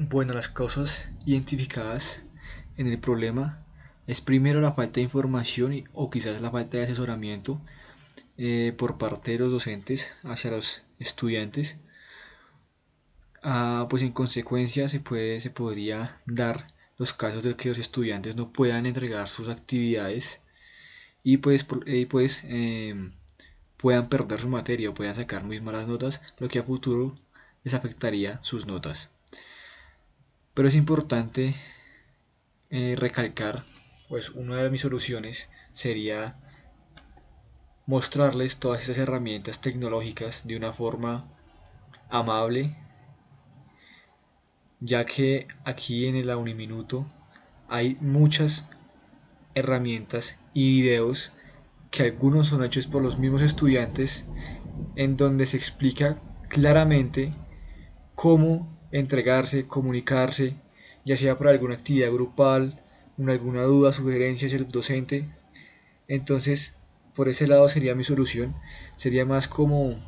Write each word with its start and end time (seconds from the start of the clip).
Bueno, 0.00 0.32
las 0.32 0.48
causas 0.48 1.10
identificadas 1.26 2.24
en 2.76 2.86
el 2.86 3.00
problema 3.00 3.66
es 4.06 4.20
primero 4.20 4.60
la 4.60 4.72
falta 4.72 4.94
de 4.94 5.02
información 5.02 5.88
o 5.92 6.08
quizás 6.08 6.40
la 6.40 6.52
falta 6.52 6.76
de 6.76 6.84
asesoramiento 6.84 7.60
eh, 8.36 8.72
por 8.78 8.96
parte 8.96 9.32
de 9.32 9.38
los 9.40 9.50
docentes 9.50 10.12
hacia 10.22 10.52
los 10.52 10.84
estudiantes. 11.00 11.78
Ah, 13.42 13.88
pues 13.90 14.02
en 14.04 14.12
consecuencia 14.12 14.88
se, 14.88 15.00
puede, 15.00 15.40
se 15.40 15.50
podría 15.50 16.20
dar 16.26 16.68
los 16.96 17.12
casos 17.12 17.42
de 17.42 17.56
que 17.56 17.70
los 17.70 17.78
estudiantes 17.78 18.36
no 18.36 18.52
puedan 18.52 18.86
entregar 18.86 19.26
sus 19.26 19.48
actividades 19.48 20.42
y 21.24 21.38
pues, 21.38 21.66
pues 22.08 22.44
em, 22.44 23.10
puedan 23.76 24.08
perder 24.08 24.40
su 24.40 24.48
materia 24.48 24.90
o 24.90 24.94
puedan 24.94 25.16
sacar 25.16 25.42
muy 25.42 25.60
malas 25.60 25.88
notas, 25.88 26.20
lo 26.38 26.48
que 26.48 26.60
a 26.60 26.64
futuro 26.64 27.18
les 27.64 27.74
afectaría 27.74 28.38
sus 28.44 28.66
notas. 28.66 29.10
Pero 30.58 30.70
es 30.70 30.74
importante 30.74 31.54
eh, 32.70 32.96
recalcar, 32.98 33.62
pues 34.08 34.30
una 34.30 34.56
de 34.56 34.70
mis 34.70 34.80
soluciones 34.80 35.50
sería 35.72 36.36
mostrarles 37.86 38.58
todas 38.58 38.82
esas 38.82 38.98
herramientas 38.98 39.60
tecnológicas 39.60 40.48
de 40.48 40.56
una 40.56 40.72
forma 40.72 41.32
amable, 42.10 42.76
ya 44.80 45.06
que 45.06 45.46
aquí 45.64 46.06
en 46.06 46.16
el 46.16 46.28
Uniminuto 46.34 47.06
hay 47.68 47.96
muchas 48.00 48.66
herramientas 49.54 50.40
y 50.54 50.82
videos 50.82 51.30
que 51.92 52.02
algunos 52.02 52.48
son 52.48 52.64
hechos 52.64 52.88
por 52.88 53.00
los 53.00 53.16
mismos 53.16 53.42
estudiantes 53.42 54.24
en 54.96 55.16
donde 55.16 55.46
se 55.46 55.56
explica 55.56 56.20
claramente 56.48 57.32
cómo 58.16 58.76
entregarse, 58.92 59.66
comunicarse, 59.66 60.56
ya 61.04 61.16
sea 61.16 61.36
por 61.36 61.48
alguna 61.48 61.74
actividad 61.74 62.12
grupal, 62.12 62.82
alguna 63.26 63.62
duda, 63.62 63.92
sugerencia 63.92 64.46
hacia 64.46 64.66
docente. 64.68 65.28
Entonces, 66.06 66.76
por 67.14 67.28
ese 67.28 67.48
lado 67.48 67.68
sería 67.68 67.94
mi 67.94 68.04
solución. 68.04 68.54
Sería 68.96 69.24
más 69.24 69.48
como 69.48 69.98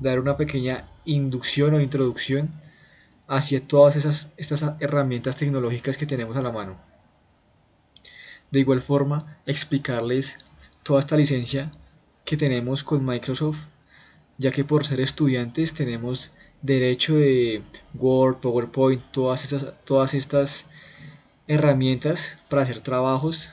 dar 0.00 0.18
una 0.18 0.36
pequeña 0.36 0.88
inducción 1.04 1.74
o 1.74 1.80
introducción 1.80 2.50
hacia 3.28 3.66
todas 3.66 3.96
esas 3.96 4.32
estas 4.36 4.64
herramientas 4.80 5.36
tecnológicas 5.36 5.96
que 5.96 6.06
tenemos 6.06 6.36
a 6.36 6.42
la 6.42 6.52
mano. 6.52 6.76
De 8.50 8.60
igual 8.60 8.82
forma, 8.82 9.38
explicarles 9.46 10.38
toda 10.82 11.00
esta 11.00 11.16
licencia 11.16 11.72
que 12.24 12.36
tenemos 12.36 12.84
con 12.84 13.04
Microsoft, 13.04 13.68
ya 14.36 14.50
que 14.50 14.64
por 14.64 14.84
ser 14.84 15.00
estudiantes 15.00 15.74
tenemos 15.74 16.32
derecho 16.62 17.16
de 17.16 17.62
Word, 17.94 18.38
PowerPoint, 18.38 19.02
todas, 19.10 19.44
esas, 19.44 19.74
todas 19.84 20.14
estas 20.14 20.66
herramientas 21.48 22.38
para 22.48 22.62
hacer 22.62 22.80
trabajos 22.80 23.50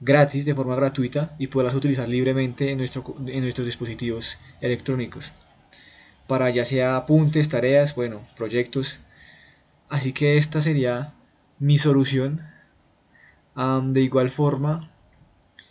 gratis, 0.00 0.44
de 0.44 0.54
forma 0.54 0.76
gratuita 0.76 1.34
y 1.38 1.46
poderlas 1.46 1.74
utilizar 1.74 2.08
libremente 2.08 2.70
en, 2.70 2.78
nuestro, 2.78 3.02
en 3.26 3.42
nuestros 3.42 3.66
dispositivos 3.66 4.38
electrónicos. 4.60 5.32
Para 6.26 6.50
ya 6.50 6.64
sea 6.64 6.96
apuntes, 6.96 7.48
tareas, 7.48 7.94
bueno, 7.94 8.22
proyectos. 8.36 9.00
Así 9.88 10.12
que 10.12 10.36
esta 10.36 10.60
sería 10.60 11.14
mi 11.58 11.78
solución. 11.78 12.42
de 13.56 14.00
igual 14.02 14.28
forma, 14.28 14.90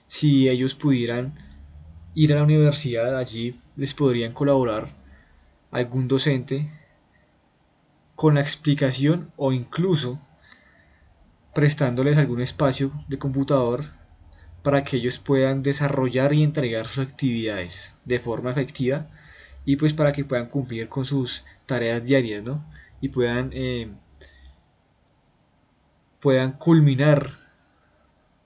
si 0.07 0.49
ellos 0.49 0.73
pudieran 0.73 1.35
ir 2.15 2.33
a 2.33 2.37
la 2.37 2.43
universidad, 2.43 3.17
allí 3.17 3.59
les 3.75 3.93
podrían 3.93 4.31
colaborar 4.31 5.04
algún 5.75 6.07
docente 6.07 6.71
con 8.15 8.35
la 8.35 8.41
explicación 8.41 9.33
o 9.35 9.51
incluso 9.51 10.17
prestándoles 11.53 12.17
algún 12.17 12.39
espacio 12.39 12.93
de 13.09 13.19
computador 13.19 13.83
para 14.63 14.85
que 14.85 14.97
ellos 14.97 15.19
puedan 15.19 15.63
desarrollar 15.63 16.33
y 16.33 16.43
entregar 16.43 16.87
sus 16.87 17.05
actividades 17.05 17.93
de 18.05 18.19
forma 18.19 18.51
efectiva 18.51 19.09
y 19.65 19.75
pues 19.75 19.93
para 19.93 20.13
que 20.13 20.23
puedan 20.23 20.47
cumplir 20.47 20.87
con 20.87 21.03
sus 21.03 21.43
tareas 21.65 22.03
diarias, 22.05 22.43
¿no? 22.43 22.65
Y 23.01 23.09
puedan, 23.09 23.49
eh, 23.51 23.91
puedan 26.21 26.53
culminar 26.53 27.31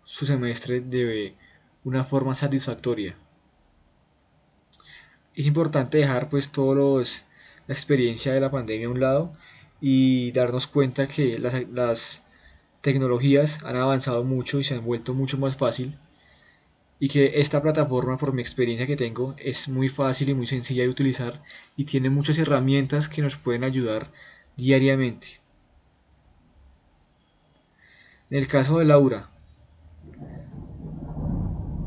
su 0.03 0.25
semestre 0.25 0.81
de 0.81 1.35
una 1.83 2.03
forma 2.03 2.33
satisfactoria 2.33 3.15
es 5.39 5.45
importante 5.45 5.99
dejar 5.99 6.27
pues 6.27 6.51
todos 6.51 7.23
la 7.69 7.75
experiencia 7.75 8.33
de 8.33 8.39
la 8.39 8.49
pandemia 8.49 8.87
a 8.87 8.89
un 8.89 8.99
lado 8.99 9.33
y 9.79 10.31
darnos 10.31 10.65
cuenta 10.65 11.07
que 11.07 11.37
las, 11.37 11.53
las 11.69 12.25
tecnologías 12.81 13.63
han 13.63 13.75
avanzado 13.75 14.23
mucho 14.23 14.59
y 14.59 14.63
se 14.63 14.73
han 14.73 14.83
vuelto 14.83 15.13
mucho 15.13 15.37
más 15.37 15.55
fácil 15.55 15.95
y 16.97 17.09
que 17.09 17.39
esta 17.39 17.61
plataforma 17.61 18.17
por 18.17 18.33
mi 18.33 18.41
experiencia 18.41 18.87
que 18.87 18.95
tengo 18.95 19.35
es 19.37 19.69
muy 19.69 19.87
fácil 19.87 20.29
y 20.29 20.33
muy 20.33 20.47
sencilla 20.47 20.81
de 20.81 20.89
utilizar 20.89 21.43
y 21.77 21.83
tiene 21.83 22.09
muchas 22.09 22.39
herramientas 22.39 23.07
que 23.07 23.21
nos 23.21 23.37
pueden 23.37 23.63
ayudar 23.63 24.11
diariamente. 24.57 25.39
En 28.31 28.39
el 28.39 28.47
caso 28.47 28.79
de 28.79 28.85
Laura, 28.85 29.27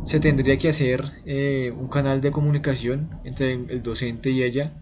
se 0.05 0.21
tendría 0.21 0.59
que 0.59 0.69
hacer 0.69 1.11
eh, 1.27 1.73
un 1.77 1.89
canal 1.89 2.21
de 2.21 2.31
comunicación 2.31 3.19
entre 3.25 3.55
el 3.55 3.83
docente 3.83 4.31
y 4.31 4.45
ella 4.45 4.73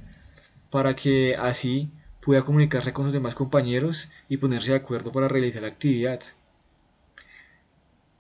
para 0.71 0.95
que 0.95 1.37
así 1.37 1.91
pueda 2.21 2.43
comunicarse 2.43 2.93
con 2.93 3.07
sus 3.07 3.13
demás 3.13 3.35
compañeros 3.35 4.11
y 4.29 4.37
ponerse 4.37 4.73
de 4.73 4.79
acuerdo 4.79 5.13
para 5.13 5.29
realizar 5.29 5.63
la 5.63 5.69
actividad. 5.69 6.21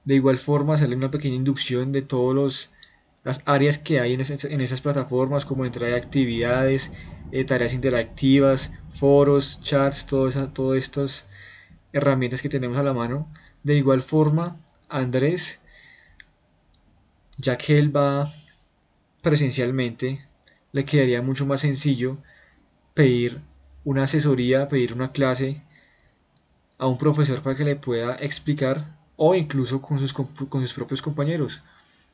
De 0.05 0.15
igual 0.15 0.39
forma, 0.39 0.75
hacerle 0.75 0.97
una 0.97 1.11
pequeña 1.11 1.37
inducción 1.37 1.93
de 1.93 2.03
todas 2.03 2.73
las 3.23 3.43
áreas 3.45 3.79
que 3.79 4.01
hay 4.01 4.15
en 4.15 4.21
esas, 4.21 4.81
plataformas, 4.81 5.45
como 5.45 5.65
entrada 5.65 5.93
de 5.93 5.99
actividades, 5.99 6.93
eh, 7.33 7.45
tareas 7.45 7.75
interactivas, 7.75 8.73
foros, 8.95 9.61
chats, 9.61 10.07
todas 10.07 10.37
estas 10.77 11.29
herramientas 11.93 12.43
que 12.43 12.49
tenemos 12.49 12.79
a 12.79 12.83
la 12.83 12.95
mano. 12.95 13.29
De 13.63 13.77
igual 13.77 14.01
forma, 14.01 14.57
Andrés 14.89 15.61
ya 17.41 17.57
que 17.57 17.79
él 17.79 17.95
va 17.95 18.31
presencialmente, 19.23 20.27
le 20.73 20.85
quedaría 20.85 21.23
mucho 21.23 21.47
más 21.47 21.63
sencillo 21.63 22.19
pedir 22.95 23.41
una 23.85 24.05
asesoría, 24.05 24.69
pedir 24.69 24.93
una 24.93 25.13
clase 25.13 25.63
a 26.79 26.87
un 26.87 26.99
profesor 26.99 27.43
para 27.43 27.57
que 27.57 27.65
le 27.65 27.77
pueda 27.77 28.17
explicar 28.17 28.99
o 29.17 29.35
incluso 29.35 29.83
con 29.83 29.99
sus, 29.99 30.13
con 30.13 30.61
sus 30.61 30.73
propios 30.73 31.03
compañeros, 31.03 31.63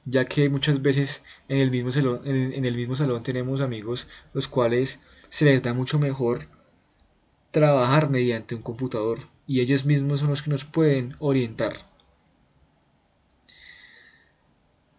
ya 0.04 0.24
que 0.24 0.48
muchas 0.48 0.82
veces 0.82 1.22
en 1.48 1.58
el, 1.58 1.70
mismo 1.70 1.92
salón, 1.92 2.20
en 2.24 2.64
el 2.64 2.76
mismo 2.76 2.96
salón 2.96 3.22
tenemos 3.22 3.60
amigos 3.60 4.08
los 4.32 4.48
cuales 4.48 5.00
se 5.28 5.44
les 5.44 5.62
da 5.62 5.72
mucho 5.72 5.98
mejor 5.98 6.48
trabajar 7.52 8.10
mediante 8.10 8.54
un 8.54 8.62
computador 8.62 9.20
y 9.46 9.60
ellos 9.60 9.84
mismos 9.84 10.20
son 10.20 10.30
los 10.30 10.42
que 10.42 10.50
nos 10.50 10.64
pueden 10.64 11.16
orientar. 11.20 11.74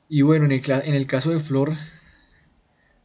Y 0.10 0.22
bueno, 0.22 0.46
en 0.46 0.54
el, 0.54 0.62
en 0.72 0.94
el 0.94 1.06
caso 1.06 1.32
de 1.32 1.40
Flor, 1.40 1.74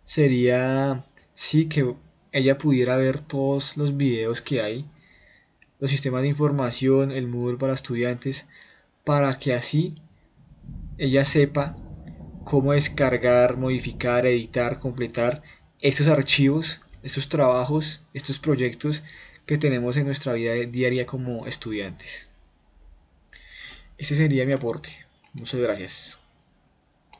sería 0.05 1.03
sí 1.35 1.69
que 1.69 1.97
ella 2.33 2.59
pudiera 2.59 2.97
ver 2.97 3.21
todos 3.21 3.77
los 3.77 3.97
videos 3.97 4.41
que 4.41 4.63
hay, 4.63 4.87
los 5.79 5.91
sistemas 5.91 6.23
de 6.23 6.29
información, 6.29 7.13
el 7.13 7.29
Moodle 7.29 7.59
para 7.59 7.75
estudiantes, 7.75 8.47
para 9.05 9.39
que 9.39 9.53
así 9.53 9.97
ella 10.99 11.25
sepa 11.25 11.77
cómo 12.45 12.73
descargar, 12.73 13.57
modificar, 13.57 14.27
editar, 14.27 14.79
completar 14.79 15.43
estos 15.81 16.07
archivos, 16.09 16.81
estos 17.03 17.29
trabajos, 17.29 18.03
estos 18.15 18.39
proyectos 18.39 19.03
que 19.47 19.59
tenemos 19.59 19.97
en 19.97 20.07
nuestra 20.07 20.33
vida 20.33 20.53
diaria 20.55 21.07
como 21.07 21.47
estudiantes. 21.47 22.29
Ese 23.99 24.17
sería 24.17 24.47
mi 24.47 24.53
aporte. 24.53 24.91
Muchas 25.35 25.61
gracias. 25.61 26.22